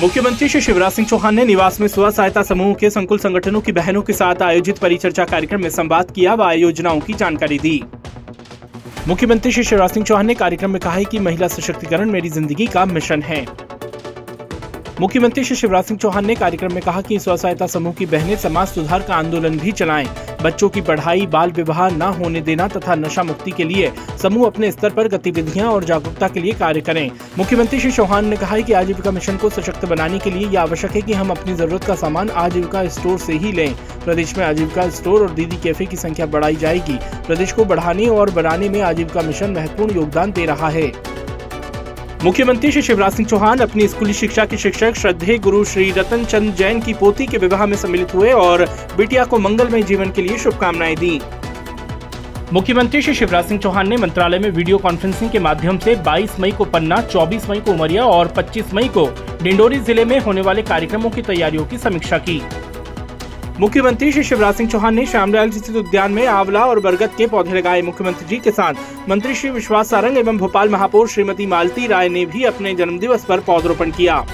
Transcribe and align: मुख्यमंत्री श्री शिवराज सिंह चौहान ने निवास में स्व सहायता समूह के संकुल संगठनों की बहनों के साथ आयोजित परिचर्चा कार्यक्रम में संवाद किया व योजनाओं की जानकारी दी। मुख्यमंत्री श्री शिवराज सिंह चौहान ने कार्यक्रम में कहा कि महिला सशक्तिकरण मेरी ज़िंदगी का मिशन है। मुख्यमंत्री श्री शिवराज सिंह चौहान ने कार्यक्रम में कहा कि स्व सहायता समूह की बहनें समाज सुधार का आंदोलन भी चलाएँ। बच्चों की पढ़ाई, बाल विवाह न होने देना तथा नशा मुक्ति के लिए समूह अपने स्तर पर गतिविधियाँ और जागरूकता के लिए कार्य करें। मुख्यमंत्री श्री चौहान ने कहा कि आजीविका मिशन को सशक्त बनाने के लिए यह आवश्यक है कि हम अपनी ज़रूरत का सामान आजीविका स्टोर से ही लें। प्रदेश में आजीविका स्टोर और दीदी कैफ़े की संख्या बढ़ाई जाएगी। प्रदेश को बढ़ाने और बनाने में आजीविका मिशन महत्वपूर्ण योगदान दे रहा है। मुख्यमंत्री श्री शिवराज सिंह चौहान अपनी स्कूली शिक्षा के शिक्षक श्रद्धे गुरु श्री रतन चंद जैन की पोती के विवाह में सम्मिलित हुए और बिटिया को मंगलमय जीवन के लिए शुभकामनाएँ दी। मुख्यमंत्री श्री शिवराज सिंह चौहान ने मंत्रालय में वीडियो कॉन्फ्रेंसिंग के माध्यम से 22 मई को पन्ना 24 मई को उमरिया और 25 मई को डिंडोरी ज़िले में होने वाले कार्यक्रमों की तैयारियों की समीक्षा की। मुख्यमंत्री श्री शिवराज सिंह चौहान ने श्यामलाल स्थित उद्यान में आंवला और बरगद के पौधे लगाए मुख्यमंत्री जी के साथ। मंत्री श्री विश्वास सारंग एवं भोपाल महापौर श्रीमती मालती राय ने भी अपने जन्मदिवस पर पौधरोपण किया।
मुख्यमंत्री 0.00 0.48
श्री 0.48 0.60
शिवराज 0.60 0.92
सिंह 0.92 1.06
चौहान 1.08 1.34
ने 1.34 1.44
निवास 1.44 1.80
में 1.80 1.86
स्व 1.88 2.10
सहायता 2.10 2.42
समूह 2.42 2.74
के 2.80 2.90
संकुल 2.90 3.18
संगठनों 3.18 3.60
की 3.60 3.72
बहनों 3.72 4.02
के 4.02 4.12
साथ 4.12 4.42
आयोजित 4.42 4.78
परिचर्चा 4.78 5.24
कार्यक्रम 5.24 5.62
में 5.62 5.70
संवाद 5.70 6.10
किया 6.10 6.34
व 6.34 6.50
योजनाओं 6.52 7.00
की 7.00 7.14
जानकारी 7.14 7.58
दी। 7.58 7.82
मुख्यमंत्री 9.08 9.52
श्री 9.52 9.64
शिवराज 9.64 9.90
सिंह 9.90 10.06
चौहान 10.06 10.26
ने 10.26 10.34
कार्यक्रम 10.34 10.70
में 10.70 10.80
कहा 10.80 11.02
कि 11.02 11.18
महिला 11.18 11.48
सशक्तिकरण 11.48 12.10
मेरी 12.10 12.28
ज़िंदगी 12.28 12.66
का 12.66 12.84
मिशन 12.84 13.22
है। 13.22 13.44
मुख्यमंत्री 15.00 15.44
श्री 15.44 15.56
शिवराज 15.56 15.84
सिंह 15.84 15.98
चौहान 15.98 16.26
ने 16.26 16.34
कार्यक्रम 16.34 16.74
में 16.74 16.82
कहा 16.82 17.00
कि 17.00 17.18
स्व 17.18 17.36
सहायता 17.36 17.66
समूह 17.66 17.92
की 17.92 18.06
बहनें 18.06 18.36
समाज 18.38 18.68
सुधार 18.68 19.02
का 19.02 19.14
आंदोलन 19.14 19.58
भी 19.58 19.72
चलाएँ। 19.72 20.08
बच्चों 20.42 20.68
की 20.68 20.80
पढ़ाई, 20.80 21.26
बाल 21.26 21.50
विवाह 21.50 21.88
न 21.90 22.02
होने 22.18 22.40
देना 22.40 22.66
तथा 22.68 22.94
नशा 22.94 23.22
मुक्ति 23.22 23.50
के 23.50 23.64
लिए 23.64 23.92
समूह 24.22 24.46
अपने 24.46 24.70
स्तर 24.70 24.90
पर 24.90 25.08
गतिविधियाँ 25.08 25.68
और 25.68 25.84
जागरूकता 25.84 26.28
के 26.28 26.40
लिए 26.40 26.52
कार्य 26.52 26.80
करें। 26.80 27.10
मुख्यमंत्री 27.38 27.80
श्री 27.80 27.90
चौहान 27.92 28.26
ने 28.26 28.36
कहा 28.36 28.58
कि 28.60 28.72
आजीविका 28.72 29.10
मिशन 29.10 29.36
को 29.36 29.50
सशक्त 29.50 29.84
बनाने 29.84 30.18
के 30.18 30.30
लिए 30.30 30.48
यह 30.48 30.60
आवश्यक 30.60 30.90
है 30.90 31.02
कि 31.02 31.12
हम 31.12 31.30
अपनी 31.30 31.54
ज़रूरत 31.54 31.84
का 31.84 31.94
सामान 31.94 32.30
आजीविका 32.36 32.86
स्टोर 32.88 33.18
से 33.18 33.32
ही 33.34 33.52
लें। 33.52 33.74
प्रदेश 34.04 34.36
में 34.38 34.44
आजीविका 34.46 34.88
स्टोर 34.90 35.22
और 35.22 35.30
दीदी 35.30 35.56
कैफ़े 35.56 35.86
की 35.86 35.96
संख्या 35.96 36.26
बढ़ाई 36.26 36.56
जाएगी। 36.56 36.98
प्रदेश 37.26 37.52
को 37.52 37.64
बढ़ाने 37.64 38.06
और 38.08 38.30
बनाने 38.30 38.68
में 38.68 38.80
आजीविका 38.82 39.22
मिशन 39.22 39.50
महत्वपूर्ण 39.50 39.94
योगदान 39.94 40.32
दे 40.32 40.46
रहा 40.46 40.68
है। 40.68 40.86
मुख्यमंत्री 42.24 42.70
श्री 42.72 42.80
शिवराज 42.82 43.12
सिंह 43.12 43.28
चौहान 43.28 43.58
अपनी 43.58 43.86
स्कूली 43.88 44.12
शिक्षा 44.12 44.44
के 44.44 44.56
शिक्षक 44.56 44.94
श्रद्धे 44.94 45.36
गुरु 45.38 45.62
श्री 45.64 45.90
रतन 45.90 46.24
चंद 46.24 46.54
जैन 46.54 46.80
की 46.80 46.94
पोती 46.94 47.26
के 47.26 47.38
विवाह 47.38 47.64
में 47.66 47.76
सम्मिलित 47.76 48.14
हुए 48.14 48.32
और 48.32 48.64
बिटिया 48.96 49.24
को 49.24 49.38
मंगलमय 49.38 49.82
जीवन 49.82 50.10
के 50.10 50.22
लिए 50.22 50.38
शुभकामनाएँ 50.38 50.96
दी। 50.96 51.20
मुख्यमंत्री 52.52 53.02
श्री 53.02 53.14
शिवराज 53.14 53.44
सिंह 53.44 53.60
चौहान 53.60 53.88
ने 53.88 53.96
मंत्रालय 53.96 54.38
में 54.38 54.50
वीडियो 54.50 54.78
कॉन्फ्रेंसिंग 54.78 55.30
के 55.30 55.38
माध्यम 55.38 55.78
से 55.78 55.94
22 56.04 56.38
मई 56.40 56.50
को 56.50 56.64
पन्ना 56.64 56.96
24 57.08 57.48
मई 57.50 57.60
को 57.60 57.72
उमरिया 57.72 58.04
और 58.06 58.32
25 58.38 58.74
मई 58.74 58.88
को 58.88 59.08
डिंडोरी 59.42 59.78
ज़िले 59.78 60.04
में 60.04 60.18
होने 60.18 60.40
वाले 60.40 60.62
कार्यक्रमों 60.62 61.10
की 61.10 61.22
तैयारियों 61.22 61.66
की 61.66 61.78
समीक्षा 61.78 62.18
की। 62.18 62.40
मुख्यमंत्री 63.60 64.10
श्री 64.12 64.22
शिवराज 64.22 64.54
सिंह 64.54 64.68
चौहान 64.70 64.94
ने 64.94 65.04
श्यामलाल 65.06 65.50
स्थित 65.50 65.76
उद्यान 65.76 66.12
में 66.12 66.26
आंवला 66.26 66.64
और 66.66 66.80
बरगद 66.80 67.10
के 67.18 67.26
पौधे 67.26 67.54
लगाए 67.54 67.80
मुख्यमंत्री 67.82 68.26
जी 68.28 68.36
के 68.36 68.50
साथ। 68.50 68.74
मंत्री 69.08 69.34
श्री 69.34 69.50
विश्वास 69.50 69.90
सारंग 69.90 70.18
एवं 70.18 70.38
भोपाल 70.38 70.68
महापौर 70.68 71.08
श्रीमती 71.08 71.46
मालती 71.46 71.86
राय 71.86 72.08
ने 72.08 72.24
भी 72.26 72.44
अपने 72.44 72.74
जन्मदिवस 72.74 73.24
पर 73.24 73.40
पौधरोपण 73.40 73.90
किया। 73.90 74.26